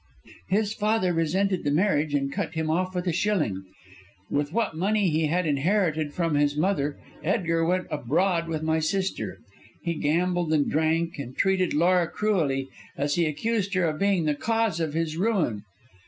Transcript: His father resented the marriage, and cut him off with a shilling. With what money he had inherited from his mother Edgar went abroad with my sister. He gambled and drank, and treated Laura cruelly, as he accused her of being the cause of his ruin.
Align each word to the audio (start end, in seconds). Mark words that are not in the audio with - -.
His 0.49 0.73
father 0.73 1.13
resented 1.13 1.63
the 1.63 1.69
marriage, 1.69 2.15
and 2.15 2.33
cut 2.33 2.55
him 2.55 2.71
off 2.71 2.95
with 2.95 3.05
a 3.05 3.11
shilling. 3.13 3.63
With 4.31 4.51
what 4.51 4.75
money 4.75 5.11
he 5.11 5.27
had 5.27 5.45
inherited 5.45 6.11
from 6.11 6.33
his 6.33 6.57
mother 6.57 6.97
Edgar 7.23 7.63
went 7.63 7.85
abroad 7.91 8.47
with 8.47 8.63
my 8.63 8.79
sister. 8.79 9.37
He 9.83 9.93
gambled 9.93 10.51
and 10.53 10.67
drank, 10.67 11.19
and 11.19 11.37
treated 11.37 11.75
Laura 11.75 12.07
cruelly, 12.07 12.67
as 12.97 13.13
he 13.13 13.27
accused 13.27 13.75
her 13.75 13.83
of 13.83 13.99
being 13.99 14.25
the 14.25 14.33
cause 14.33 14.79
of 14.79 14.95
his 14.95 15.17
ruin. 15.17 15.61